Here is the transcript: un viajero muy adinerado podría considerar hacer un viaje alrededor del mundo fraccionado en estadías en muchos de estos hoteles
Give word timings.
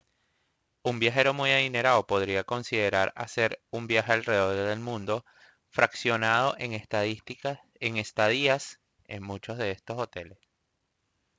un 0.81 0.97
viajero 0.97 1.35
muy 1.35 1.51
adinerado 1.51 2.07
podría 2.07 2.43
considerar 2.43 3.13
hacer 3.15 3.61
un 3.69 3.85
viaje 3.85 4.11
alrededor 4.13 4.67
del 4.67 4.79
mundo 4.79 5.23
fraccionado 5.69 6.55
en 6.57 6.73
estadías 7.95 8.79
en 9.05 9.21
muchos 9.21 9.59
de 9.59 9.69
estos 9.69 9.99
hoteles 9.99 10.39